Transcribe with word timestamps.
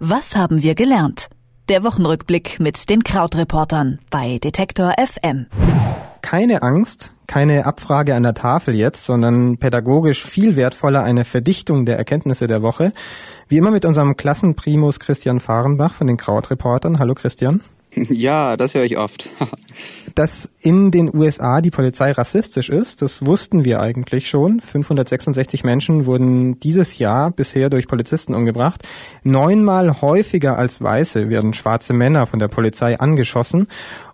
Was 0.00 0.36
haben 0.36 0.62
wir 0.62 0.76
gelernt? 0.76 1.26
Der 1.68 1.82
Wochenrückblick 1.82 2.60
mit 2.60 2.88
den 2.88 3.02
Krautreportern 3.02 3.98
bei 4.10 4.38
Detektor 4.38 4.92
FM. 4.96 5.46
Keine 6.22 6.62
Angst, 6.62 7.10
keine 7.26 7.66
Abfrage 7.66 8.14
an 8.14 8.22
der 8.22 8.34
Tafel 8.34 8.76
jetzt, 8.76 9.06
sondern 9.06 9.56
pädagogisch 9.56 10.24
viel 10.24 10.54
wertvoller 10.54 11.02
eine 11.02 11.24
Verdichtung 11.24 11.84
der 11.84 11.98
Erkenntnisse 11.98 12.46
der 12.46 12.62
Woche. 12.62 12.92
Wie 13.48 13.56
immer 13.56 13.72
mit 13.72 13.84
unserem 13.84 14.16
Klassenprimus 14.16 15.00
Christian 15.00 15.40
Fahrenbach 15.40 15.94
von 15.94 16.06
den 16.06 16.16
Krautreportern. 16.16 17.00
Hallo 17.00 17.14
Christian. 17.14 17.60
Ja, 18.10 18.56
das 18.56 18.74
höre 18.74 18.84
ich 18.84 18.98
oft. 18.98 19.28
Dass 20.14 20.48
in 20.60 20.90
den 20.90 21.14
USA 21.14 21.60
die 21.60 21.70
Polizei 21.70 22.10
rassistisch 22.12 22.70
ist, 22.70 23.02
das 23.02 23.24
wussten 23.24 23.64
wir 23.64 23.80
eigentlich 23.80 24.28
schon. 24.28 24.60
566 24.60 25.64
Menschen 25.64 26.06
wurden 26.06 26.58
dieses 26.60 26.98
Jahr 26.98 27.30
bisher 27.30 27.70
durch 27.70 27.86
Polizisten 27.86 28.34
umgebracht. 28.34 28.86
Neunmal 29.22 30.00
häufiger 30.00 30.58
als 30.58 30.80
Weiße 30.80 31.28
werden 31.28 31.54
schwarze 31.54 31.92
Männer 31.92 32.26
von 32.26 32.40
der 32.40 32.48
Polizei 32.48 32.98
angeschossen. 32.98 33.68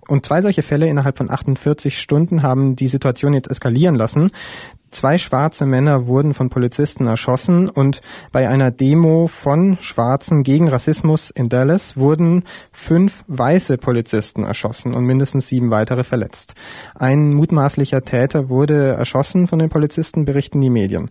Und 0.06 0.27
zwei 0.27 0.43
solche 0.43 0.62
Fälle 0.62 0.89
innerhalb 0.89 1.17
von 1.17 1.31
48 1.31 1.98
Stunden 1.98 2.43
haben 2.43 2.77
die 2.77 2.89
Situation 2.89 3.33
jetzt 3.33 3.51
eskalieren 3.51 3.95
lassen. 3.95 4.31
Zwei 4.95 5.19
schwarze 5.19 5.66
Männer 5.66 6.07
wurden 6.07 6.34
von 6.34 6.51
Polizisten 6.51 7.09
erschossen 7.09 7.69
und 7.69 8.01
bei 8.30 8.48
einer 8.48 8.71
Demo 8.71 9.27
von 9.27 9.77
Schwarzen 9.80 10.45
gegen 10.45 10.69
Rassismus 10.69 11.30
in 11.30 11.48
Dallas 11.48 11.97
wurden 11.97 12.45
fünf 12.70 13.25
weiße 13.27 13.77
Polizisten 13.77 14.45
erschossen 14.45 14.95
und 14.95 15.05
mindestens 15.05 15.48
sieben 15.48 15.73
weitere 15.73 16.05
verletzt. 16.05 16.55
Ein 16.95 17.34
mutmaßlicher 17.34 18.03
Täter 18.03 18.48
wurde 18.48 18.93
erschossen 18.93 19.48
von 19.48 19.59
den 19.59 19.69
Polizisten, 19.69 20.27
berichten 20.27 20.61
die 20.61 20.70
Medien. 20.70 21.11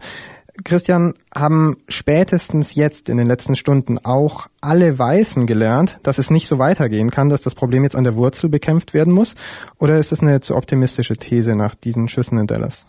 Christian, 0.63 1.13
haben 1.35 1.75
spätestens 1.89 2.75
jetzt 2.75 3.09
in 3.09 3.17
den 3.17 3.27
letzten 3.27 3.57
Stunden 3.57 3.97
auch 3.97 4.47
alle 4.61 4.97
Weißen 4.97 5.45
gelernt, 5.45 5.99
dass 6.03 6.19
es 6.19 6.31
nicht 6.31 6.47
so 6.47 6.57
weitergehen 6.57 7.11
kann, 7.11 7.27
dass 7.27 7.41
das 7.41 7.53
Problem 7.53 7.83
jetzt 7.83 7.97
an 7.97 8.05
der 8.05 8.15
Wurzel 8.15 8.49
bekämpft 8.49 8.93
werden 8.93 9.11
muss? 9.11 9.35
Oder 9.77 9.97
ist 9.97 10.13
das 10.13 10.21
eine 10.21 10.39
zu 10.39 10.55
optimistische 10.55 11.17
These 11.17 11.57
nach 11.57 11.75
diesen 11.75 12.07
Schüssen 12.07 12.37
in 12.37 12.47
Dallas? 12.47 12.85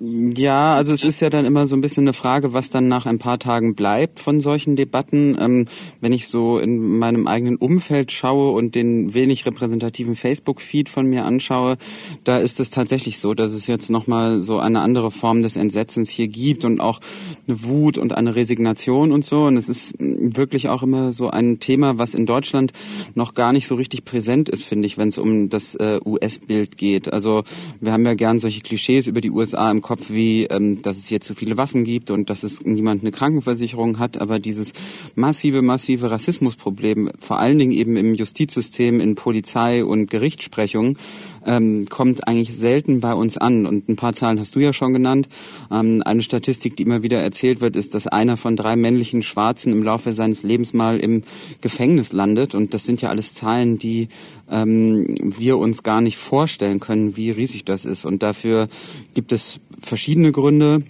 Ja, 0.00 0.76
also 0.76 0.92
es 0.92 1.02
ist 1.02 1.18
ja 1.18 1.28
dann 1.28 1.44
immer 1.44 1.66
so 1.66 1.74
ein 1.74 1.80
bisschen 1.80 2.04
eine 2.04 2.12
Frage, 2.12 2.52
was 2.52 2.70
dann 2.70 2.86
nach 2.86 3.04
ein 3.06 3.18
paar 3.18 3.40
Tagen 3.40 3.74
bleibt 3.74 4.20
von 4.20 4.40
solchen 4.40 4.76
Debatten. 4.76 5.36
Ähm, 5.40 5.64
wenn 6.00 6.12
ich 6.12 6.28
so 6.28 6.60
in 6.60 6.98
meinem 6.98 7.26
eigenen 7.26 7.56
Umfeld 7.56 8.12
schaue 8.12 8.52
und 8.52 8.76
den 8.76 9.12
wenig 9.14 9.44
repräsentativen 9.44 10.14
Facebook-Feed 10.14 10.88
von 10.88 11.06
mir 11.06 11.24
anschaue, 11.24 11.78
da 12.22 12.38
ist 12.38 12.60
es 12.60 12.70
tatsächlich 12.70 13.18
so, 13.18 13.34
dass 13.34 13.52
es 13.52 13.66
jetzt 13.66 13.90
nochmal 13.90 14.42
so 14.42 14.60
eine 14.60 14.82
andere 14.82 15.10
Form 15.10 15.42
des 15.42 15.56
Entsetzens 15.56 16.10
hier 16.10 16.28
gibt 16.28 16.64
und 16.64 16.80
auch 16.80 17.00
eine 17.48 17.64
Wut 17.64 17.98
und 17.98 18.12
eine 18.12 18.36
Resignation 18.36 19.10
und 19.10 19.24
so. 19.24 19.46
Und 19.46 19.56
es 19.56 19.68
ist 19.68 19.96
wirklich 19.98 20.68
auch 20.68 20.84
immer 20.84 21.12
so 21.12 21.28
ein 21.28 21.58
Thema, 21.58 21.98
was 21.98 22.14
in 22.14 22.24
Deutschland 22.24 22.72
noch 23.16 23.34
gar 23.34 23.52
nicht 23.52 23.66
so 23.66 23.74
richtig 23.74 24.04
präsent 24.04 24.48
ist, 24.48 24.62
finde 24.62 24.86
ich, 24.86 24.96
wenn 24.96 25.08
es 25.08 25.18
um 25.18 25.48
das 25.48 25.74
äh, 25.74 25.98
US-Bild 26.04 26.76
geht. 26.76 27.12
Also 27.12 27.42
wir 27.80 27.90
haben 27.90 28.06
ja 28.06 28.14
gern 28.14 28.38
solche 28.38 28.60
Klischees 28.60 29.08
über 29.08 29.20
die 29.20 29.32
USA 29.32 29.68
im 29.72 29.82
Kopf 29.88 30.10
wie, 30.10 30.44
ähm, 30.44 30.82
dass 30.82 30.98
es 30.98 31.06
hier 31.06 31.22
zu 31.22 31.34
viele 31.34 31.56
Waffen 31.56 31.82
gibt 31.82 32.10
und 32.10 32.28
dass 32.28 32.42
es 32.42 32.62
niemand 32.62 33.00
eine 33.00 33.10
Krankenversicherung 33.10 33.98
hat, 33.98 34.20
aber 34.20 34.38
dieses 34.38 34.74
massive, 35.14 35.62
massive 35.62 36.10
Rassismusproblem, 36.10 37.10
vor 37.18 37.38
allen 37.38 37.56
Dingen 37.56 37.72
eben 37.72 37.96
im 37.96 38.12
Justizsystem, 38.12 39.00
in 39.00 39.14
Polizei 39.14 39.82
und 39.82 40.10
Gerichtssprechung, 40.10 40.98
ähm, 41.46 41.86
kommt 41.88 42.28
eigentlich 42.28 42.54
selten 42.54 43.00
bei 43.00 43.14
uns 43.14 43.38
an. 43.38 43.64
Und 43.64 43.88
ein 43.88 43.96
paar 43.96 44.12
Zahlen 44.12 44.38
hast 44.38 44.54
du 44.56 44.60
ja 44.60 44.74
schon 44.74 44.92
genannt. 44.92 45.26
Ähm, 45.70 46.02
eine 46.04 46.20
Statistik, 46.20 46.76
die 46.76 46.82
immer 46.82 47.02
wieder 47.02 47.22
erzählt 47.22 47.62
wird, 47.62 47.74
ist, 47.74 47.94
dass 47.94 48.06
einer 48.06 48.36
von 48.36 48.56
drei 48.56 48.76
männlichen 48.76 49.22
Schwarzen 49.22 49.72
im 49.72 49.82
Laufe 49.82 50.12
seines 50.12 50.42
Lebens 50.42 50.74
mal 50.74 50.98
im 51.00 51.22
Gefängnis 51.62 52.12
landet. 52.12 52.54
Und 52.54 52.74
das 52.74 52.84
sind 52.84 53.00
ja 53.00 53.08
alles 53.08 53.32
Zahlen, 53.32 53.78
die 53.78 54.08
ähm, 54.50 55.14
wir 55.20 55.58
uns 55.58 55.82
gar 55.82 56.00
nicht 56.00 56.16
vorstellen 56.16 56.80
können, 56.80 57.16
wie 57.16 57.30
riesig 57.30 57.64
das 57.64 57.84
ist. 57.84 58.04
Und 58.04 58.22
dafür 58.22 58.68
gibt 59.14 59.32
es 59.32 59.60
verschiedene 59.80 60.32
Gründe. 60.32 60.82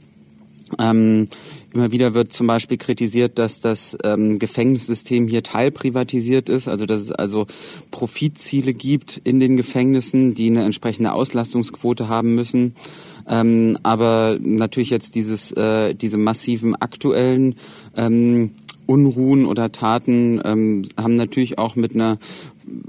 Ähm, 0.79 1.29
immer 1.73 1.93
wieder 1.93 2.15
wird 2.15 2.33
zum 2.33 2.47
Beispiel 2.47 2.77
kritisiert, 2.77 3.39
dass 3.39 3.61
das 3.61 3.97
ähm, 4.05 4.39
Gefängnissystem 4.39 5.29
hier 5.29 5.43
teilprivatisiert 5.43 6.49
ist, 6.49 6.69
also 6.69 6.87
dass 6.87 7.03
es 7.03 7.13
also 7.13 7.47
Profitziele 7.91 8.75
gibt 8.75 9.21
in 9.25 9.41
den 9.41 9.57
Gefängnissen, 9.57 10.35
die 10.35 10.49
eine 10.49 10.65
entsprechende 10.65 11.13
Auslastungsquote 11.13 12.09
haben 12.09 12.35
müssen. 12.35 12.75
Ähm, 13.27 13.79
aber 13.83 14.39
natürlich 14.41 14.91
jetzt 14.91 15.15
dieses, 15.15 15.53
äh, 15.53 15.95
diese 15.95 16.17
massiven 16.17 16.75
aktuellen 16.77 17.57
ähm, 17.97 18.53
Unruhen 18.87 19.45
oder 19.45 19.71
Taten 19.71 20.41
ähm, 20.43 20.83
haben 20.97 21.15
natürlich 21.15 21.59
auch 21.59 21.77
mit 21.77 21.95
einer 21.95 22.19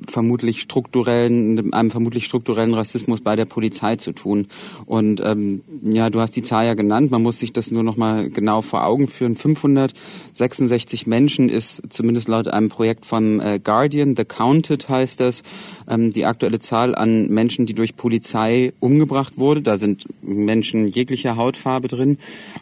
vermutlich 0.08 0.62
strukturellen, 0.62 1.74
einem 1.74 1.92
vermutlich 1.92 2.26
strukturellen 2.26 2.74
Rassismus 2.74 3.22
bei 3.22 3.36
der 3.36 3.46
Polizei 3.46 3.96
zu 3.96 4.12
tun. 4.12 4.48
Und 4.86 5.22
ähm, 5.24 5.62
ja, 5.84 6.10
du 6.10 6.20
hast 6.22 6.36
die 6.36 6.44
Zahl 6.44 6.66
ja 6.66 6.74
genannt. 6.74 7.12
Man 7.12 7.22
muss 7.22 7.40
sich 7.40 7.54
das 7.54 7.72
nur 7.72 7.84
noch 7.84 7.98
mal 7.98 8.30
genau 8.30 8.62
vor 8.62 8.86
Augen 8.86 9.08
führen. 9.08 9.36
566 9.36 11.08
Menschen 11.08 11.50
ist 11.50 11.82
zumindest 11.90 12.28
laut 12.28 12.48
einem 12.48 12.70
Projekt 12.70 13.06
von 13.06 13.40
äh, 13.40 13.60
Guardian, 13.64 14.16
The 14.16 14.26
Counted 14.26 14.90
heißt 14.90 15.20
das, 15.20 15.44
ähm, 15.88 16.12
die 16.14 16.26
aktuelle 16.26 16.60
Zahl 16.60 16.96
an 16.96 17.30
Menschen, 17.30 17.66
die 17.66 17.74
durch 17.74 17.96
Polizei 17.96 18.74
umgebracht 18.80 19.38
wurde. 19.38 19.62
Da 19.62 19.78
sind 19.78 20.08
Menschen 20.22 20.88
jeglicher 20.88 21.36
Hautfarbe 21.36 21.88
drin, 21.88 22.18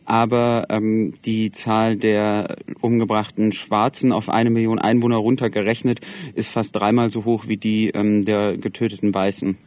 aber 0.05 0.65
ähm, 0.69 1.13
die 1.25 1.51
Zahl 1.51 1.95
der 1.95 2.55
umgebrachten 2.81 3.51
Schwarzen 3.51 4.11
auf 4.11 4.29
eine 4.29 4.49
Million 4.49 4.79
Einwohner 4.79 5.17
runtergerechnet 5.17 6.01
ist 6.33 6.49
fast 6.49 6.75
dreimal 6.75 7.06
dreimal 7.07 7.11
so 7.11 7.25
hoch 7.25 7.47
wie 7.47 7.57
die 7.57 7.89
ähm, 7.89 8.25
der 8.25 8.57
getöteten 8.57 9.13
Weißen. 9.13 9.57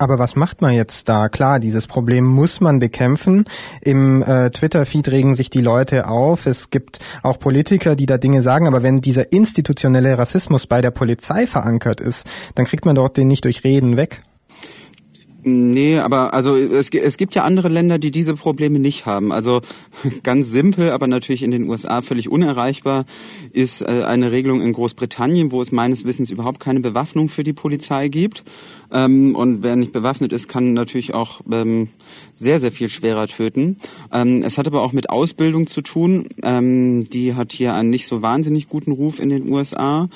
Aber 0.00 0.20
was 0.20 0.36
macht 0.36 0.62
man 0.62 0.74
jetzt 0.74 1.08
da? 1.08 1.28
Klar, 1.28 1.58
dieses 1.58 1.88
Problem 1.88 2.24
muss 2.24 2.60
man 2.60 2.78
bekämpfen. 2.78 3.46
Im 3.80 4.22
äh, 4.22 4.48
Twitter-Feed 4.50 5.08
regen 5.08 5.34
sich 5.34 5.50
die 5.50 5.60
Leute 5.60 6.06
auf. 6.06 6.46
Es 6.46 6.70
gibt 6.70 7.00
auch 7.24 7.40
Politiker, 7.40 7.96
die 7.96 8.06
da 8.06 8.16
Dinge 8.16 8.42
sagen. 8.42 8.68
Aber 8.68 8.84
wenn 8.84 9.00
dieser 9.00 9.32
institutionelle 9.32 10.16
Rassismus 10.16 10.68
bei 10.68 10.82
der 10.82 10.92
Polizei 10.92 11.48
verankert 11.48 12.00
ist, 12.00 12.28
dann 12.54 12.64
kriegt 12.64 12.86
man 12.86 12.94
dort 12.94 13.16
den 13.16 13.26
nicht 13.26 13.44
durch 13.44 13.64
Reden 13.64 13.96
weg. 13.96 14.22
Nee, 15.48 15.98
aber 15.98 16.34
also 16.34 16.56
es, 16.56 16.90
es 16.90 17.16
gibt 17.16 17.34
ja 17.34 17.44
andere 17.44 17.68
Länder, 17.68 17.98
die 17.98 18.10
diese 18.10 18.34
Probleme 18.34 18.78
nicht 18.78 19.06
haben. 19.06 19.32
Also 19.32 19.62
ganz 20.22 20.50
simpel, 20.50 20.90
aber 20.90 21.06
natürlich 21.06 21.42
in 21.42 21.50
den 21.50 21.68
USA 21.68 22.02
völlig 22.02 22.28
unerreichbar 22.28 23.06
ist 23.52 23.80
äh, 23.80 24.04
eine 24.04 24.30
Regelung 24.30 24.60
in 24.60 24.74
Großbritannien, 24.74 25.50
wo 25.50 25.62
es 25.62 25.72
meines 25.72 26.04
Wissens 26.04 26.30
überhaupt 26.30 26.60
keine 26.60 26.80
Bewaffnung 26.80 27.28
für 27.28 27.44
die 27.44 27.54
Polizei 27.54 28.08
gibt. 28.08 28.44
Ähm, 28.92 29.34
und 29.34 29.62
wer 29.62 29.76
nicht 29.76 29.92
bewaffnet 29.92 30.32
ist, 30.32 30.48
kann 30.48 30.74
natürlich 30.74 31.14
auch 31.14 31.40
ähm, 31.50 31.88
sehr, 32.34 32.60
sehr 32.60 32.72
viel 32.72 32.90
schwerer 32.90 33.26
töten. 33.26 33.78
Ähm, 34.12 34.42
es 34.42 34.58
hat 34.58 34.66
aber 34.66 34.82
auch 34.82 34.92
mit 34.92 35.08
Ausbildung 35.10 35.66
zu 35.66 35.82
tun. 35.82 36.28
die 36.40 37.34
hat 37.34 37.52
hier 37.52 37.74
einen 37.74 37.90
nicht 37.90 38.06
so 38.06 38.22
wahnsinnig 38.22 38.68
guten 38.68 38.92
Ruf 38.92 39.20
in 39.20 39.30
den 39.30 39.50
USA. 39.50 40.08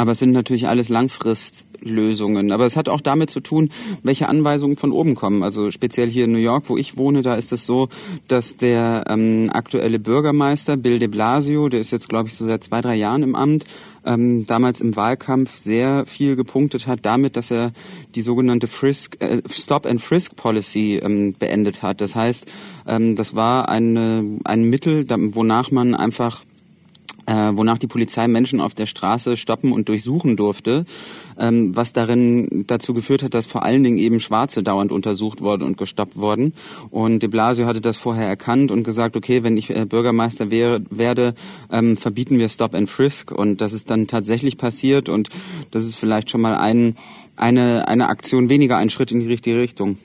Aber 0.00 0.12
es 0.12 0.18
sind 0.18 0.32
natürlich 0.32 0.66
alles 0.66 0.88
Langfristlösungen. 0.88 2.52
Aber 2.52 2.64
es 2.64 2.74
hat 2.74 2.88
auch 2.88 3.02
damit 3.02 3.28
zu 3.28 3.40
tun, 3.40 3.68
welche 4.02 4.30
Anweisungen 4.30 4.78
von 4.78 4.92
oben 4.92 5.14
kommen. 5.14 5.42
Also 5.42 5.70
speziell 5.70 6.08
hier 6.08 6.24
in 6.24 6.32
New 6.32 6.38
York, 6.38 6.70
wo 6.70 6.78
ich 6.78 6.96
wohne, 6.96 7.20
da 7.20 7.34
ist 7.34 7.52
es 7.52 7.66
so, 7.66 7.90
dass 8.26 8.56
der 8.56 9.04
ähm, 9.10 9.50
aktuelle 9.52 9.98
Bürgermeister 9.98 10.78
Bill 10.78 10.98
de 10.98 11.08
Blasio, 11.08 11.68
der 11.68 11.80
ist 11.80 11.90
jetzt, 11.90 12.08
glaube 12.08 12.28
ich, 12.28 12.34
so 12.34 12.46
seit 12.46 12.64
zwei, 12.64 12.80
drei 12.80 12.94
Jahren 12.94 13.22
im 13.22 13.34
Amt, 13.34 13.66
ähm, 14.06 14.46
damals 14.46 14.80
im 14.80 14.96
Wahlkampf 14.96 15.54
sehr 15.54 16.06
viel 16.06 16.34
gepunktet 16.34 16.86
hat 16.86 17.00
damit, 17.02 17.36
dass 17.36 17.50
er 17.50 17.72
die 18.14 18.22
sogenannte 18.22 18.68
Frisk, 18.68 19.22
äh, 19.22 19.42
Stop 19.50 19.84
and 19.84 20.00
Frisk 20.00 20.34
Policy 20.34 20.96
ähm, 20.96 21.34
beendet 21.38 21.82
hat. 21.82 22.00
Das 22.00 22.14
heißt, 22.14 22.50
ähm, 22.86 23.16
das 23.16 23.34
war 23.34 23.68
eine, 23.68 24.38
ein 24.44 24.64
Mittel, 24.64 25.04
wonach 25.34 25.70
man 25.70 25.94
einfach 25.94 26.42
äh, 27.30 27.56
wonach 27.56 27.78
die 27.78 27.86
Polizei 27.86 28.26
Menschen 28.26 28.60
auf 28.60 28.74
der 28.74 28.86
Straße 28.86 29.36
stoppen 29.36 29.70
und 29.70 29.88
durchsuchen 29.88 30.36
durfte, 30.36 30.84
ähm, 31.38 31.76
was 31.76 31.92
darin 31.92 32.64
dazu 32.66 32.92
geführt 32.92 33.22
hat, 33.22 33.34
dass 33.34 33.46
vor 33.46 33.62
allen 33.62 33.84
Dingen 33.84 33.98
eben 33.98 34.18
Schwarze 34.18 34.64
dauernd 34.64 34.90
untersucht 34.90 35.40
wurden 35.40 35.62
und 35.62 35.78
gestoppt 35.78 36.16
wurden. 36.16 36.54
Und 36.90 37.22
de 37.22 37.28
Blasio 37.28 37.66
hatte 37.66 37.80
das 37.80 37.96
vorher 37.96 38.26
erkannt 38.26 38.72
und 38.72 38.82
gesagt, 38.82 39.16
okay, 39.16 39.44
wenn 39.44 39.56
ich 39.56 39.70
äh, 39.70 39.84
Bürgermeister 39.84 40.50
wäre, 40.50 40.82
werde, 40.90 41.34
ähm, 41.70 41.96
verbieten 41.96 42.40
wir 42.40 42.48
Stop 42.48 42.74
and 42.74 42.90
Frisk. 42.90 43.30
Und 43.30 43.60
das 43.60 43.72
ist 43.72 43.90
dann 43.90 44.08
tatsächlich 44.08 44.58
passiert 44.58 45.08
und 45.08 45.28
das 45.70 45.84
ist 45.84 45.94
vielleicht 45.94 46.30
schon 46.30 46.40
mal 46.40 46.56
ein, 46.56 46.96
eine, 47.36 47.86
eine 47.86 48.08
Aktion 48.08 48.48
weniger, 48.48 48.76
ein 48.76 48.90
Schritt 48.90 49.12
in 49.12 49.20
die 49.20 49.28
richtige 49.28 49.58
Richtung. 49.58 49.98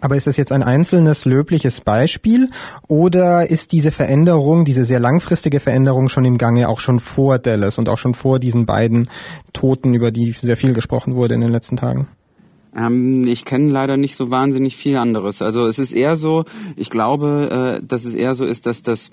Aber 0.00 0.16
ist 0.16 0.26
das 0.26 0.36
jetzt 0.36 0.52
ein 0.52 0.62
einzelnes 0.62 1.24
löbliches 1.24 1.80
Beispiel 1.80 2.48
oder 2.88 3.50
ist 3.50 3.72
diese 3.72 3.90
Veränderung, 3.90 4.64
diese 4.64 4.84
sehr 4.84 5.00
langfristige 5.00 5.60
Veränderung 5.60 6.08
schon 6.08 6.24
im 6.24 6.38
Gange 6.38 6.68
auch 6.68 6.80
schon 6.80 7.00
vor 7.00 7.38
Dallas 7.38 7.78
und 7.78 7.88
auch 7.88 7.98
schon 7.98 8.14
vor 8.14 8.38
diesen 8.38 8.66
beiden 8.66 9.08
Toten, 9.52 9.94
über 9.94 10.10
die 10.10 10.32
sehr 10.32 10.56
viel 10.56 10.72
gesprochen 10.72 11.14
wurde 11.14 11.34
in 11.34 11.40
den 11.40 11.52
letzten 11.52 11.76
Tagen? 11.76 12.08
Ähm, 12.76 13.26
ich 13.26 13.44
kenne 13.44 13.70
leider 13.70 13.96
nicht 13.96 14.16
so 14.16 14.30
wahnsinnig 14.30 14.76
viel 14.76 14.96
anderes. 14.96 15.42
Also 15.42 15.66
es 15.66 15.78
ist 15.78 15.92
eher 15.92 16.16
so, 16.16 16.44
ich 16.76 16.90
glaube, 16.90 17.78
äh, 17.80 17.86
dass 17.86 18.04
es 18.04 18.14
eher 18.14 18.34
so 18.34 18.44
ist, 18.44 18.66
dass 18.66 18.82
das 18.82 19.10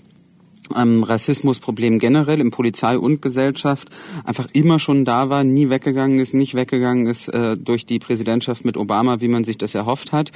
ähm, 0.75 1.03
Rassismusproblem 1.03 1.99
generell 1.99 2.39
in 2.41 2.51
Polizei 2.51 2.97
und 2.97 3.21
Gesellschaft 3.21 3.89
einfach 4.23 4.47
immer 4.53 4.79
schon 4.79 5.05
da 5.05 5.29
war, 5.29 5.43
nie 5.43 5.69
weggegangen 5.69 6.19
ist, 6.19 6.33
nicht 6.33 6.55
weggegangen 6.55 7.07
ist 7.07 7.27
äh, 7.29 7.55
durch 7.57 7.85
die 7.85 7.99
Präsidentschaft 7.99 8.65
mit 8.65 8.77
Obama, 8.77 9.21
wie 9.21 9.27
man 9.27 9.43
sich 9.43 9.57
das 9.57 9.75
erhofft 9.75 10.11
hat. 10.11 10.31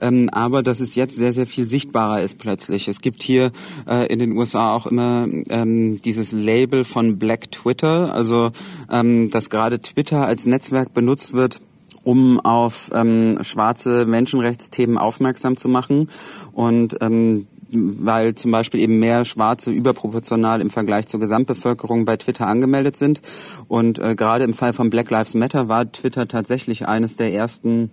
Ähm, 0.00 0.28
aber 0.30 0.62
dass 0.62 0.80
es 0.80 0.94
jetzt 0.94 1.16
sehr, 1.16 1.32
sehr 1.32 1.46
viel 1.46 1.68
sichtbarer 1.68 2.22
ist 2.22 2.38
plötzlich. 2.38 2.88
Es 2.88 3.00
gibt 3.00 3.22
hier 3.22 3.52
äh, 3.88 4.06
in 4.06 4.18
den 4.18 4.36
USA 4.36 4.74
auch 4.74 4.86
immer 4.86 5.26
ähm, 5.48 6.00
dieses 6.02 6.32
Label 6.32 6.84
von 6.84 7.18
Black 7.18 7.50
Twitter, 7.50 8.12
also 8.12 8.50
ähm, 8.90 9.30
dass 9.30 9.50
gerade 9.50 9.80
Twitter 9.80 10.26
als 10.26 10.46
Netzwerk 10.46 10.94
benutzt 10.94 11.32
wird, 11.32 11.60
um 12.06 12.38
auf 12.40 12.90
ähm, 12.94 13.38
schwarze 13.42 14.06
Menschenrechtsthemen 14.06 14.96
aufmerksam 14.96 15.56
zu 15.56 15.68
machen. 15.68 16.08
Und 16.52 16.96
ähm, 17.00 17.46
weil 17.70 18.34
zum 18.34 18.50
Beispiel 18.50 18.80
eben 18.80 18.98
mehr 18.98 19.24
Schwarze 19.24 19.70
überproportional 19.70 20.60
im 20.60 20.70
Vergleich 20.70 21.06
zur 21.06 21.20
Gesamtbevölkerung 21.20 22.04
bei 22.04 22.16
Twitter 22.16 22.46
angemeldet 22.46 22.96
sind. 22.96 23.20
Und 23.68 23.98
äh, 23.98 24.14
gerade 24.14 24.44
im 24.44 24.54
Fall 24.54 24.72
von 24.72 24.90
Black 24.90 25.10
Lives 25.10 25.34
Matter 25.34 25.68
war 25.68 25.90
Twitter 25.90 26.28
tatsächlich 26.28 26.86
eines 26.86 27.16
der 27.16 27.32
ersten 27.32 27.90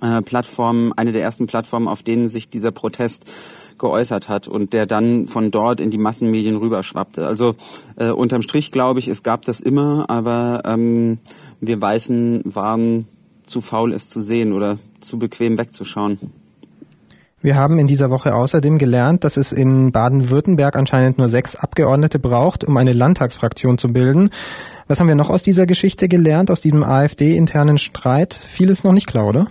äh, 0.00 0.22
Plattformen, 0.22 0.92
eine 0.92 1.12
der 1.12 1.22
ersten 1.22 1.46
Plattformen, 1.46 1.88
auf 1.88 2.02
denen 2.02 2.28
sich 2.28 2.48
dieser 2.48 2.72
Protest 2.72 3.24
geäußert 3.78 4.28
hat 4.28 4.46
und 4.46 4.72
der 4.72 4.86
dann 4.86 5.26
von 5.26 5.50
dort 5.50 5.80
in 5.80 5.90
die 5.90 5.98
Massenmedien 5.98 6.56
rüberschwappte. 6.56 7.26
Also 7.26 7.54
äh, 7.96 8.10
unterm 8.10 8.42
Strich 8.42 8.72
glaube 8.72 9.00
ich, 9.00 9.08
es 9.08 9.22
gab 9.22 9.42
das 9.42 9.60
immer, 9.60 10.08
aber 10.08 10.62
ähm, 10.66 11.18
wir 11.60 11.80
Weißen 11.80 12.42
waren 12.44 13.06
zu 13.46 13.60
faul, 13.60 13.92
es 13.92 14.08
zu 14.08 14.20
sehen 14.20 14.52
oder 14.52 14.78
zu 15.00 15.18
bequem 15.18 15.58
wegzuschauen. 15.58 16.18
Wir 17.42 17.56
haben 17.56 17.78
in 17.78 17.86
dieser 17.86 18.10
Woche 18.10 18.34
außerdem 18.34 18.76
gelernt, 18.76 19.24
dass 19.24 19.38
es 19.38 19.50
in 19.50 19.92
Baden-Württemberg 19.92 20.76
anscheinend 20.76 21.16
nur 21.16 21.30
sechs 21.30 21.56
Abgeordnete 21.56 22.18
braucht, 22.18 22.64
um 22.64 22.76
eine 22.76 22.92
Landtagsfraktion 22.92 23.78
zu 23.78 23.88
bilden. 23.88 24.28
Was 24.88 25.00
haben 25.00 25.08
wir 25.08 25.14
noch 25.14 25.30
aus 25.30 25.42
dieser 25.42 25.64
Geschichte 25.64 26.06
gelernt, 26.06 26.50
aus 26.50 26.60
diesem 26.60 26.82
AfD-internen 26.82 27.78
Streit? 27.78 28.34
Vieles 28.34 28.84
noch 28.84 28.92
nicht 28.92 29.06
klar, 29.06 29.26
oder? 29.26 29.46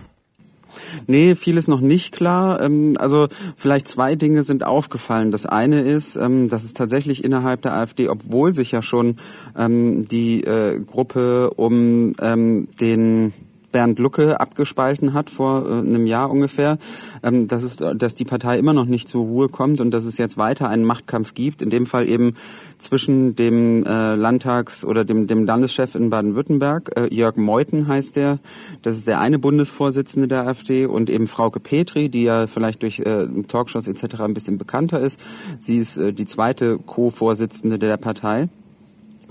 Nee, 1.08 1.34
vieles 1.34 1.68
noch 1.68 1.82
nicht 1.82 2.14
klar. 2.16 2.62
Ähm, 2.62 2.94
also 3.00 3.28
vielleicht 3.58 3.88
zwei 3.88 4.14
Dinge 4.14 4.44
sind 4.44 4.64
aufgefallen. 4.64 5.32
Das 5.32 5.48
eine 5.48 5.82
ist, 5.82 6.16
ähm, 6.16 6.48
dass 6.48 6.64
es 6.64 6.76
tatsächlich 6.76 7.24
innerhalb 7.24 7.64
der 7.64 7.74
AfD, 7.74 8.08
obwohl 8.08 8.54
sich 8.54 8.72
ja 8.72 8.84
schon 8.84 9.16
ähm, 9.58 10.06
die 10.08 10.44
äh, 10.44 10.80
Gruppe 10.80 11.50
um 11.56 12.14
den 12.14 13.34
Bernd 13.72 14.00
Lucke 14.00 14.40
abgespalten 14.40 15.14
hat 15.14 15.30
vor 15.30 15.66
äh, 15.66 15.74
einem 15.80 16.08
Jahr 16.08 16.30
ungefähr, 16.30 16.78
ähm, 17.24 17.48
dass, 17.48 17.64
es, 17.64 17.78
dass 17.78 18.16
die 18.16 18.26
Partei 18.26 18.58
immer 18.58 18.74
noch 18.74 18.86
nicht 18.86 19.08
zur 19.08 19.24
Ruhe 19.24 19.50
kommt 19.50 19.80
und 19.80 19.92
dass 19.92 20.06
es 20.06 20.18
jetzt 20.18 20.38
weiter 20.38 20.70
einen 20.70 20.84
Machtkampf 20.84 21.34
gibt, 21.34 21.62
in 21.62 21.70
dem 21.70 21.86
Fall 21.86 22.08
eben 22.08 22.34
zwischen 22.78 23.36
dem 23.36 23.84
äh, 23.84 24.16
Landtags- 24.16 24.86
oder 24.86 25.06
dem, 25.06 25.28
dem 25.28 25.46
Landeschef 25.46 25.96
in 25.96 26.10
Baden-Württemberg, 26.10 26.92
äh, 26.96 27.14
Jörg 27.14 27.38
Meuthen 27.38 27.88
heißt 27.88 28.16
der, 28.16 28.40
das 28.82 28.96
ist 28.96 29.08
der 29.08 29.20
eine 29.20 29.40
Bundesvorsitzende 29.40 30.28
der 30.28 30.48
AfD 30.48 30.86
und 30.86 31.10
eben 31.10 31.28
Frauke 31.28 31.60
Petri, 31.60 32.10
die 32.10 32.24
ja 32.24 32.48
vielleicht 32.48 32.82
durch 32.82 33.00
äh, 33.00 33.28
Talkshows 33.48 33.88
etc. 33.88 34.22
ein 34.22 34.34
bisschen 34.34 34.58
bekannter 34.58 35.00
ist. 35.00 35.20
Sie 35.60 35.78
ist 35.78 35.98
äh, 35.98 36.14
die 36.14 36.26
zweite 36.26 36.78
Co-Vorsitzende 36.78 37.80
der 37.80 37.98
Partei 37.98 38.50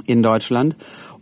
in 0.06 0.22
Deutschland. 0.22 0.76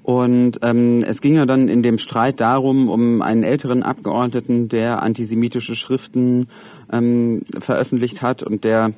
Und 0.07 0.61
ähm, 0.63 1.03
es 1.03 1.21
ging 1.21 1.35
ja 1.35 1.47
dann 1.47 1.67
in 1.67 1.83
dem 1.83 1.99
Streit 1.99 2.39
darum, 2.39 2.89
um 2.89 3.23
einen 3.23 3.43
älteren 3.43 3.83
Abgeordneten, 3.83 4.69
der 4.69 5.03
antisemitische 5.03 5.75
Schriften 5.75 6.47
ähm, 6.93 7.43
veröffentlicht 7.59 8.23
hat 8.23 8.45
und 8.45 8.63
der 8.63 8.93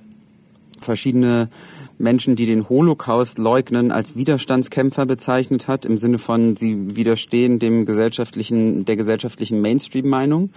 verschiedene 0.83 1.49
Menschen, 1.97 2.37
die 2.37 2.45
den 2.45 2.69
Holocaust 2.69 3.39
leugnen, 3.39 3.91
als 3.91 4.17
Widerstandskämpfer 4.17 5.07
bezeichnet 5.07 5.67
hat, 5.67 5.87
im 5.87 5.97
Sinne 5.97 6.19
von, 6.19 6.57
sie 6.57 6.95
widerstehen 6.95 7.59
dem 7.59 7.87
gesellschaftlichen, 7.87 8.85
der 8.85 8.97
gesellschaftlichen 8.97 9.63
Mainstream-Meinung. 9.63 10.51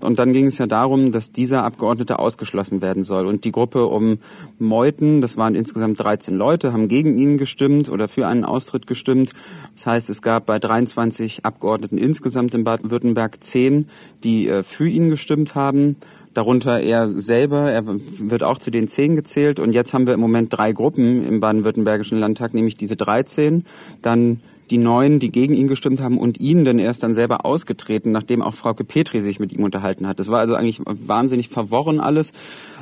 Und 0.00 0.18
dann 0.18 0.32
ging 0.32 0.46
es 0.46 0.58
ja 0.58 0.66
darum, 0.66 1.12
dass 1.12 1.32
dieser 1.32 1.64
Abgeordnete 1.64 2.18
ausgeschlossen 2.18 2.82
werden 2.82 3.04
soll. 3.04 3.26
Und 3.26 3.44
die 3.44 3.52
Gruppe 3.52 3.86
um 3.86 4.18
Meuthen, 4.58 5.20
das 5.20 5.36
waren 5.36 5.54
insgesamt 5.54 6.00
13 6.00 6.36
Leute, 6.36 6.72
haben 6.72 6.88
gegen 6.88 7.18
ihn 7.18 7.38
gestimmt 7.38 7.88
oder 7.88 8.08
für 8.08 8.26
einen 8.26 8.44
Austritt 8.44 8.86
gestimmt. 8.86 9.32
Das 9.74 9.86
heißt, 9.86 10.10
es 10.10 10.22
gab 10.22 10.46
bei 10.46 10.58
23 10.58 11.44
Abgeordneten 11.44 11.98
insgesamt 11.98 12.54
in 12.54 12.64
Baden-Württemberg 12.64 13.42
10, 13.42 13.88
die 14.24 14.48
äh, 14.48 14.62
für 14.62 14.88
ihn 14.88 15.10
gestimmt 15.10 15.54
haben 15.54 15.96
darunter 16.34 16.80
er 16.80 17.08
selber, 17.08 17.70
er 17.70 17.84
wird 17.86 18.42
auch 18.42 18.58
zu 18.58 18.70
den 18.70 18.88
zehn 18.88 19.16
gezählt 19.16 19.60
und 19.60 19.72
jetzt 19.72 19.92
haben 19.92 20.06
wir 20.06 20.14
im 20.14 20.20
Moment 20.20 20.52
drei 20.52 20.72
Gruppen 20.72 21.26
im 21.26 21.40
baden-württembergischen 21.40 22.18
Landtag, 22.18 22.54
nämlich 22.54 22.74
diese 22.74 22.96
13, 22.96 23.64
dann 24.00 24.40
die 24.72 24.78
Neuen, 24.78 25.18
die 25.20 25.30
gegen 25.30 25.52
ihn 25.52 25.68
gestimmt 25.68 26.00
haben 26.00 26.16
und 26.16 26.40
ihn 26.40 26.64
denn 26.64 26.78
erst 26.78 27.02
dann 27.02 27.12
selber 27.14 27.44
ausgetreten, 27.44 28.10
nachdem 28.10 28.40
auch 28.40 28.54
Frauke 28.54 28.84
Petri 28.84 29.20
sich 29.20 29.38
mit 29.38 29.52
ihm 29.52 29.62
unterhalten 29.62 30.08
hat. 30.08 30.18
Das 30.18 30.28
war 30.28 30.40
also 30.40 30.54
eigentlich 30.54 30.80
wahnsinnig 30.86 31.50
verworren 31.50 32.00
alles. 32.00 32.32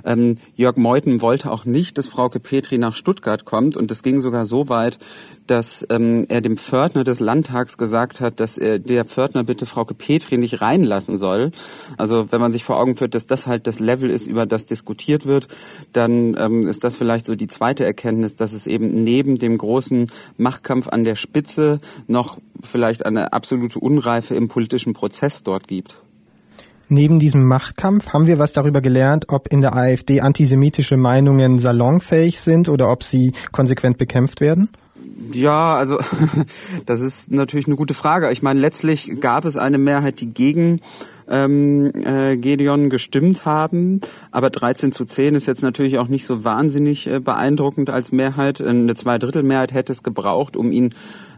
Ähm, 0.05 0.37
Jörg 0.55 0.77
Meuthen 0.77 1.21
wollte 1.21 1.51
auch 1.51 1.65
nicht, 1.65 1.99
dass 1.99 2.09
Frauke 2.09 2.41
Petri 2.41 2.79
nach 2.79 2.95
Stuttgart 2.95 3.45
kommt 3.45 3.77
und 3.77 3.91
das 3.91 4.03
ging 4.03 4.21
sogar 4.21 4.45
so 4.47 4.69
weit, 4.69 4.99
dass 5.47 5.85
ähm, 5.91 6.27
er 6.29 6.41
dem 6.41 6.57
Pförtner 6.57 7.03
des 7.03 7.19
Landtags 7.19 7.77
gesagt 7.77 8.21
hat, 8.21 8.39
dass 8.39 8.57
er 8.57 8.79
der 8.79 9.05
Pförtner 9.05 9.43
bitte 9.45 9.67
Frauke 9.67 9.95
Petri 9.95 10.37
nicht 10.37 10.61
reinlassen 10.61 11.17
soll. 11.17 11.51
Also 11.97 12.31
wenn 12.31 12.41
man 12.41 12.53
sich 12.53 12.63
vor 12.63 12.79
Augen 12.79 12.97
führt, 12.97 13.15
dass 13.15 13.27
das 13.27 13.47
halt 13.47 13.67
das 13.67 13.81
Level 13.81 14.11
ist, 14.11 14.27
über 14.27 14.47
das 14.47 14.67
diskutiert 14.67 15.27
wird, 15.27 15.49
dann 15.93 16.37
ähm, 16.39 16.69
ist 16.69 16.85
das 16.85 16.97
vielleicht 16.97 17.27
so 17.27 17.35
die 17.35 17.49
zweite 17.49 17.85
Erkenntnis, 17.85 18.37
dass 18.37 18.53
es 18.53 18.67
eben 18.67 19.03
neben 19.03 19.39
dem 19.39 19.59
großen 19.59 20.11
Machtkampf 20.37 20.89
an 20.89 21.05
der 21.05 21.17
Spitze 21.17 21.81
noch 22.07 22.39
vielleicht 22.63 23.05
eine 23.05 23.33
absolute 23.33 23.79
Unreife 23.79 24.35
im 24.35 24.49
politischen 24.49 24.93
Prozess 24.93 25.43
dort 25.43 25.67
gibt. 25.67 26.03
Neben 26.93 27.21
diesem 27.21 27.47
Machtkampf 27.47 28.09
haben 28.09 28.27
wir 28.27 28.41
was 28.41 28.51
darüber 28.51 28.81
gelernt, 28.81 29.27
ob 29.29 29.47
in 29.53 29.61
der 29.61 29.77
AfD 29.77 30.23
antisemitische 30.23 30.97
Meinungen 30.97 31.61
salonfähig 31.61 32.41
sind 32.41 32.69
oder 32.69 32.91
ob 32.91 33.05
sie 33.05 33.33
konsequent 33.53 33.97
bekämpft 33.97 34.41
werden? 34.41 34.69
Ja, 35.33 35.77
also 35.77 36.01
das 36.87 37.01
ist 37.01 37.31
natürlich 37.31 37.69
eine 37.69 37.77
gute 37.77 37.95
Frage. 37.95 38.33
Ich 38.33 38.43
meine, 38.43 38.59
letztlich 38.59 39.21
gab 39.21 39.45
es 39.45 39.57
eine 39.57 39.79
Mehrheit, 39.79 40.21
die 40.21 40.35
gegen 40.35 40.81
ähm, 41.29 41.93
äh, 41.95 42.37
Gedeon 42.37 42.91
gestimmt 42.91 43.45
haben, 43.45 44.01
aber 44.33 44.51
13 44.51 44.91
zu 44.91 45.05
10 45.05 45.37
ist 45.37 45.47
jetzt 45.47 45.63
natürlich 45.63 45.99
auch 45.99 46.09
nicht 46.09 46.27
so 46.27 46.43
wahnsinnig 46.43 47.07
äh, 47.07 47.21
beeindruckend 47.21 47.89
als 47.89 48.11
Mehrheit. 48.11 48.61
Eine 48.61 48.97
Zweidrittelmehrheit 48.97 49.73
hätte 49.73 49.93
es 49.93 50.03
gebraucht, 50.03 50.57
um 50.57 50.73
ihn 50.73 50.93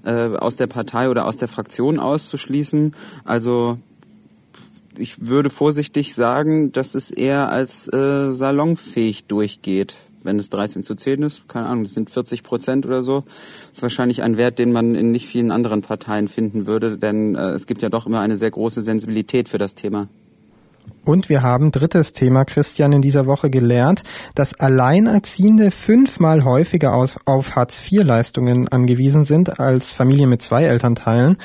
äh, 0.07 0.35
aus 0.35 0.57
der 0.57 0.67
Partei 0.67 1.11
oder 1.11 1.27
aus 1.27 1.37
der 1.37 1.49
Fraktion 1.49 1.99
auszuschließen. 1.99 2.95
Also 3.27 3.77
ich 4.99 5.27
würde 5.27 5.51
vorsichtig 5.51 6.15
sagen, 6.15 6.73
dass 6.73 6.95
es 6.95 7.11
eher 7.11 7.51
als 7.51 7.93
äh, 7.93 8.33
salonfähig 8.33 9.25
durchgeht 9.25 9.97
wenn 10.25 10.39
es 10.39 10.51
13 10.51 10.83
zu 10.83 10.95
10 10.95 11.23
ist, 11.23 11.49
keine 11.49 11.67
Ahnung, 11.67 11.85
das 11.85 11.95
sind 11.95 12.11
40 12.11 12.43
Prozent 12.43 12.87
oder 12.87 13.03
so, 13.03 13.25
das 13.69 13.79
ist 13.79 13.83
wahrscheinlich 13.83 14.23
ein 14.23 14.37
Wert, 14.37 14.59
den 14.59 14.73
man 14.73 14.95
in 14.95 15.11
nicht 15.11 15.27
vielen 15.27 15.51
anderen 15.51 15.83
Parteien 15.83 16.29
finden 16.29 16.67
würde, 16.67 16.99
denn 16.99 17.35
äh, 17.35 17.51
es 17.51 17.67
gibt 17.67 17.83
ja 17.83 17.89
doch 17.89 18.07
immer 18.07 18.21
eine 18.21 18.37
sehr 18.37 18.51
große 18.51 18.83
Sensibilität 18.83 19.49
für 19.49 19.59
das 19.59 19.75
Thema. 19.75 20.09
Und 21.05 21.29
wir 21.29 21.43
haben 21.43 21.73
drittes 21.73 22.13
Thema, 22.13 22.45
Christian, 22.45 22.93
in 22.93 23.03
dieser 23.03 23.27
Woche 23.27 23.51
gelernt, 23.51 24.05
dass 24.37 24.59
Alleinerziehende 24.61 25.73
fünfmal 25.73 26.45
häufiger 26.45 26.95
auf 26.95 27.57
Hartz-IV-Leistungen 27.57 28.69
angewiesen 28.69 29.25
sind 29.25 29.59
als 29.59 29.95
Familien 29.95 30.31
mit 30.31 30.43
zwei 30.43 30.63
Elternteilen. 30.65 31.39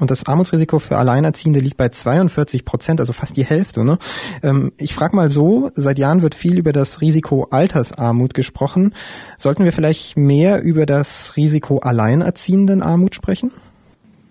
Und 0.00 0.10
das 0.10 0.26
Armutsrisiko 0.26 0.80
für 0.80 0.98
Alleinerziehende 0.98 1.60
liegt 1.60 1.76
bei 1.76 1.88
42 1.88 2.64
Prozent, 2.64 2.98
also 2.98 3.12
fast 3.12 3.36
die 3.36 3.44
Hälfte. 3.44 3.84
Ne? 3.84 3.98
Ähm, 4.42 4.72
ich 4.76 4.92
frage 4.92 5.14
mal 5.14 5.30
so, 5.30 5.70
seit 5.76 5.98
Jahren 5.98 6.22
wird 6.22 6.34
viel 6.34 6.58
über 6.58 6.72
das 6.72 7.00
Risiko 7.00 7.46
Altersarmut 7.50 8.34
gesprochen. 8.34 8.92
Sollten 9.38 9.64
wir 9.64 9.72
vielleicht 9.72 10.16
mehr 10.16 10.62
über 10.62 10.84
das 10.84 11.36
Risiko 11.36 11.78
Alleinerziehendenarmut 11.78 13.14
sprechen? 13.14 13.52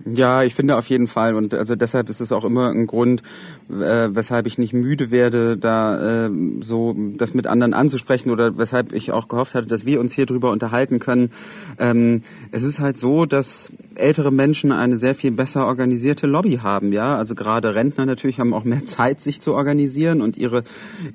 Ja, 0.05 0.43
ich 0.43 0.53
finde 0.53 0.77
auf 0.77 0.87
jeden 0.87 1.07
Fall 1.07 1.33
und 1.33 1.55
also 1.55 1.75
deshalb 1.75 2.09
ist 2.09 2.19
es 2.19 2.31
auch 2.31 2.45
immer 2.45 2.69
ein 2.69 2.85
Grund, 2.85 3.23
äh, 3.69 4.15
weshalb 4.15 4.45
ich 4.45 4.57
nicht 4.57 4.73
müde 4.73 5.11
werde, 5.11 5.57
da 5.57 6.25
äh, 6.25 6.31
so 6.61 6.95
das 7.17 7.33
mit 7.33 7.47
anderen 7.47 7.73
anzusprechen 7.73 8.29
oder 8.29 8.57
weshalb 8.57 8.93
ich 8.93 9.11
auch 9.11 9.27
gehofft 9.27 9.55
hatte, 9.55 9.67
dass 9.67 9.85
wir 9.85 9.99
uns 9.99 10.13
hier 10.13 10.25
drüber 10.25 10.51
unterhalten 10.51 10.99
können. 10.99 11.31
Ähm, 11.79 12.21
es 12.51 12.63
ist 12.63 12.79
halt 12.79 12.97
so, 12.97 13.25
dass 13.25 13.71
ältere 13.95 14.31
Menschen 14.31 14.71
eine 14.71 14.97
sehr 14.97 15.15
viel 15.15 15.31
besser 15.31 15.65
organisierte 15.65 16.27
Lobby 16.27 16.59
haben, 16.61 16.93
ja. 16.93 17.17
Also 17.17 17.33
gerade 17.33 17.75
Rentner 17.75 18.05
natürlich 18.05 18.39
haben 18.39 18.53
auch 18.53 18.63
mehr 18.63 18.85
Zeit, 18.85 19.21
sich 19.21 19.41
zu 19.41 19.53
organisieren 19.53 20.21
und 20.21 20.37
ihre 20.37 20.63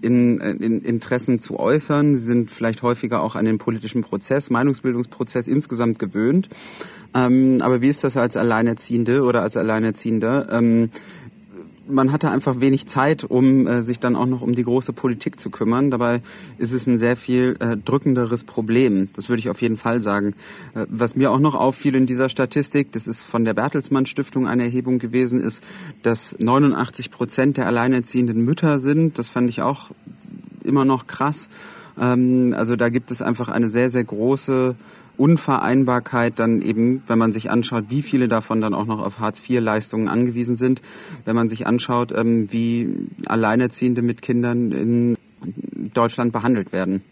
in, 0.02 0.38
in 0.40 0.80
Interessen 0.82 1.38
zu 1.38 1.58
äußern. 1.58 2.16
Sie 2.16 2.24
sind 2.24 2.50
vielleicht 2.50 2.82
häufiger 2.82 3.22
auch 3.22 3.36
an 3.36 3.44
den 3.44 3.58
politischen 3.58 4.02
Prozess, 4.02 4.50
Meinungsbildungsprozess 4.50 5.46
insgesamt 5.46 5.98
gewöhnt. 5.98 6.48
Ähm, 7.14 7.58
aber 7.60 7.82
wie 7.82 7.88
ist 7.88 8.04
das 8.04 8.16
als 8.16 8.36
Alleinerziehende 8.36 9.22
oder 9.22 9.42
als 9.42 9.56
Alleinerziehender? 9.56 10.48
Ähm, 10.52 10.90
man 11.90 12.12
hatte 12.12 12.30
einfach 12.30 12.60
wenig 12.60 12.86
Zeit, 12.86 13.24
um 13.24 13.66
äh, 13.66 13.82
sich 13.82 13.98
dann 13.98 14.16
auch 14.16 14.26
noch 14.26 14.42
um 14.42 14.54
die 14.54 14.64
große 14.64 14.92
Politik 14.92 15.40
zu 15.40 15.50
kümmern. 15.50 15.90
Dabei 15.90 16.22
ist 16.58 16.72
es 16.72 16.86
ein 16.86 16.98
sehr 16.98 17.16
viel 17.16 17.56
äh, 17.60 17.76
drückenderes 17.76 18.44
Problem. 18.44 19.08
Das 19.16 19.28
würde 19.28 19.40
ich 19.40 19.50
auf 19.50 19.60
jeden 19.62 19.76
Fall 19.76 20.00
sagen. 20.00 20.34
Äh, 20.74 20.86
was 20.88 21.16
mir 21.16 21.30
auch 21.30 21.38
noch 21.38 21.54
auffiel 21.54 21.94
in 21.94 22.06
dieser 22.06 22.28
Statistik, 22.28 22.92
das 22.92 23.06
ist 23.06 23.22
von 23.22 23.44
der 23.44 23.54
Bertelsmann 23.54 24.06
Stiftung 24.06 24.46
eine 24.46 24.64
Erhebung 24.64 24.98
gewesen, 24.98 25.40
ist, 25.40 25.62
dass 26.02 26.36
89 26.38 27.10
Prozent 27.10 27.56
der 27.56 27.66
alleinerziehenden 27.66 28.44
Mütter 28.44 28.78
sind. 28.78 29.18
Das 29.18 29.28
fand 29.28 29.48
ich 29.48 29.62
auch 29.62 29.90
immer 30.64 30.84
noch 30.84 31.06
krass. 31.06 31.48
Ähm, 32.00 32.54
also 32.56 32.76
da 32.76 32.88
gibt 32.88 33.10
es 33.10 33.22
einfach 33.22 33.48
eine 33.48 33.68
sehr, 33.68 33.90
sehr 33.90 34.04
große 34.04 34.74
Unvereinbarkeit 35.16 36.38
dann 36.38 36.62
eben, 36.62 37.02
wenn 37.06 37.18
man 37.18 37.32
sich 37.32 37.50
anschaut, 37.50 37.84
wie 37.88 38.02
viele 38.02 38.26
davon 38.26 38.60
dann 38.60 38.74
auch 38.74 38.86
noch 38.86 39.00
auf 39.00 39.18
Hartz-IV-Leistungen 39.20 40.08
angewiesen 40.08 40.56
sind, 40.56 40.80
wenn 41.24 41.36
man 41.36 41.48
sich 41.48 41.66
anschaut, 41.66 42.12
ähm, 42.16 42.50
wie 42.50 43.08
Alleinerziehende 43.26 44.02
mit 44.02 44.22
Kindern 44.22 44.72
in 44.72 45.16
Deutschland 45.94 46.32
behandelt 46.32 46.72
werden 46.72 47.02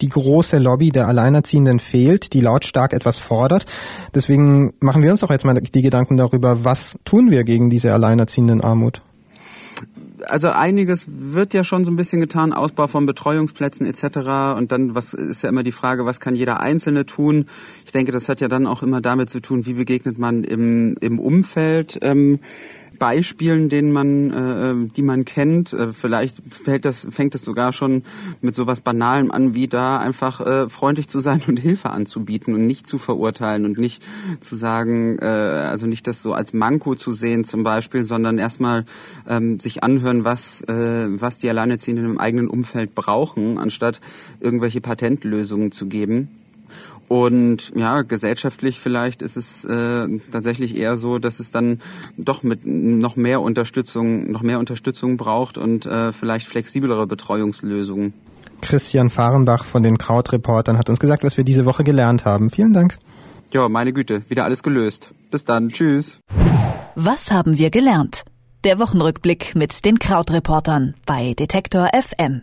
die 0.00 0.08
große 0.08 0.58
Lobby 0.58 0.90
der 0.90 1.08
Alleinerziehenden 1.08 1.80
fehlt, 1.80 2.32
die 2.32 2.40
lautstark 2.40 2.92
etwas 2.92 3.18
fordert. 3.18 3.66
Deswegen 4.14 4.72
machen 4.80 5.02
wir 5.02 5.10
uns 5.10 5.20
doch 5.20 5.30
jetzt 5.30 5.44
mal 5.44 5.54
die 5.54 5.82
Gedanken 5.82 6.16
darüber, 6.16 6.64
was 6.64 6.98
tun 7.04 7.30
wir 7.30 7.44
gegen 7.44 7.70
diese 7.70 7.92
alleinerziehenden 7.92 8.60
Armut? 8.60 9.02
Also 10.26 10.50
einiges 10.50 11.06
wird 11.08 11.54
ja 11.54 11.64
schon 11.64 11.84
so 11.84 11.90
ein 11.90 11.96
bisschen 11.96 12.20
getan, 12.20 12.52
Ausbau 12.52 12.86
von 12.86 13.06
Betreuungsplätzen 13.06 13.86
etc. 13.86 14.56
Und 14.56 14.72
dann, 14.72 14.94
was 14.94 15.14
ist 15.14 15.42
ja 15.42 15.48
immer 15.48 15.62
die 15.62 15.72
Frage, 15.72 16.04
was 16.04 16.20
kann 16.20 16.34
jeder 16.34 16.60
Einzelne 16.60 17.06
tun? 17.06 17.46
Ich 17.84 17.92
denke, 17.92 18.12
das 18.12 18.28
hat 18.28 18.40
ja 18.40 18.48
dann 18.48 18.66
auch 18.66 18.82
immer 18.82 19.00
damit 19.00 19.30
zu 19.30 19.40
tun, 19.40 19.66
wie 19.66 19.74
begegnet 19.74 20.18
man 20.18 20.44
im, 20.44 20.96
im 21.00 21.18
Umfeld. 21.18 21.98
Ähm, 22.02 22.40
Beispielen, 22.98 23.68
denen 23.68 23.92
man, 23.92 24.30
äh, 24.30 24.90
die 24.94 25.02
man 25.02 25.24
kennt. 25.24 25.72
Äh, 25.72 25.92
vielleicht 25.92 26.42
fällt 26.50 26.84
das, 26.84 27.06
fängt 27.10 27.34
es 27.34 27.44
sogar 27.44 27.72
schon 27.72 28.02
mit 28.40 28.54
sowas 28.54 28.80
Banalem 28.80 29.30
an, 29.30 29.54
wie 29.54 29.68
da 29.68 29.98
einfach 29.98 30.40
äh, 30.40 30.68
freundlich 30.68 31.08
zu 31.08 31.20
sein 31.20 31.42
und 31.46 31.58
Hilfe 31.58 31.90
anzubieten 31.90 32.54
und 32.54 32.66
nicht 32.66 32.86
zu 32.86 32.98
verurteilen 32.98 33.64
und 33.64 33.78
nicht 33.78 34.02
zu 34.40 34.56
sagen, 34.56 35.18
äh, 35.18 35.24
also 35.24 35.86
nicht 35.86 36.06
das 36.06 36.22
so 36.22 36.32
als 36.32 36.52
Manko 36.52 36.94
zu 36.94 37.12
sehen 37.12 37.44
zum 37.44 37.64
Beispiel, 37.64 38.04
sondern 38.04 38.38
erstmal 38.38 38.84
ähm, 39.28 39.60
sich 39.60 39.82
anhören, 39.82 40.24
was, 40.24 40.62
äh, 40.62 41.06
was 41.08 41.38
die 41.38 41.48
Alleinerziehenden 41.48 42.06
im 42.06 42.18
eigenen 42.18 42.48
Umfeld 42.48 42.94
brauchen, 42.94 43.58
anstatt 43.58 44.00
irgendwelche 44.40 44.80
Patentlösungen 44.80 45.72
zu 45.72 45.86
geben. 45.86 46.28
Und 47.08 47.72
ja, 47.74 48.02
gesellschaftlich 48.02 48.80
vielleicht 48.80 49.22
ist 49.22 49.36
es 49.36 49.64
äh, 49.64 50.06
tatsächlich 50.30 50.76
eher 50.76 50.96
so, 50.96 51.18
dass 51.18 51.40
es 51.40 51.50
dann 51.50 51.80
doch 52.18 52.42
mit 52.42 52.66
noch 52.66 53.16
mehr 53.16 53.40
Unterstützung, 53.40 54.30
noch 54.30 54.42
mehr 54.42 54.58
Unterstützung 54.58 55.16
braucht 55.16 55.56
und 55.56 55.86
äh, 55.86 56.12
vielleicht 56.12 56.46
flexiblere 56.46 57.06
Betreuungslösungen. 57.06 58.12
Christian 58.60 59.08
Fahrenbach 59.08 59.64
von 59.64 59.82
den 59.82 59.96
Krautreportern 59.96 60.78
hat 60.78 60.90
uns 60.90 61.00
gesagt, 61.00 61.24
was 61.24 61.36
wir 61.36 61.44
diese 61.44 61.64
Woche 61.64 61.84
gelernt 61.84 62.24
haben. 62.24 62.50
Vielen 62.50 62.74
Dank. 62.74 62.98
Ja, 63.52 63.68
meine 63.68 63.94
Güte, 63.94 64.28
wieder 64.28 64.44
alles 64.44 64.62
gelöst. 64.62 65.08
Bis 65.30 65.44
dann, 65.46 65.68
tschüss. 65.68 66.20
Was 66.94 67.30
haben 67.30 67.56
wir 67.56 67.70
gelernt? 67.70 68.24
Der 68.64 68.78
Wochenrückblick 68.78 69.54
mit 69.54 69.84
den 69.84 69.98
Krautreportern 69.98 70.94
bei 71.06 71.32
Detektor 71.38 71.88
FM. 71.94 72.42